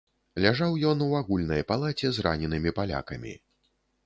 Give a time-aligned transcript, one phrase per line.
[0.43, 3.37] Ляжаў ён у агульнай палаце з раненымі палякамі.